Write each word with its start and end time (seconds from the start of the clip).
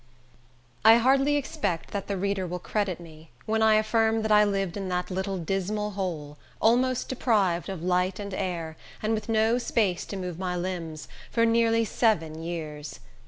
I 0.83 0.95
hardly 0.95 1.35
expect 1.35 1.91
that 1.91 2.07
the 2.07 2.17
reader 2.17 2.47
will 2.47 2.57
credit 2.57 2.99
me, 2.99 3.29
when 3.45 3.61
I 3.61 3.75
affirm 3.75 4.23
that 4.23 4.31
I 4.31 4.43
lived 4.43 4.75
in 4.75 4.89
that 4.89 5.11
little 5.11 5.37
dismal 5.37 5.91
hole, 5.91 6.39
almost 6.59 7.07
deprived 7.07 7.69
of 7.69 7.83
light 7.83 8.17
and 8.17 8.33
air, 8.33 8.77
and 9.03 9.13
with 9.13 9.29
no 9.29 9.59
space 9.59 10.03
to 10.07 10.17
move 10.17 10.39
my 10.39 10.55
limbs, 10.55 11.07
for 11.29 11.45
nearly 11.45 11.85
seven 11.85 12.41
years. 12.41 12.99